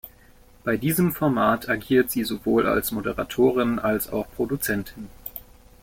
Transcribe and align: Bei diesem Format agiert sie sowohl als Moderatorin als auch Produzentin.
Bei 0.63 0.77
diesem 0.77 1.13
Format 1.13 1.69
agiert 1.69 2.09
sie 2.09 2.23
sowohl 2.23 2.65
als 2.65 2.89
Moderatorin 2.91 3.77
als 3.77 4.11
auch 4.11 4.25
Produzentin. 4.31 5.09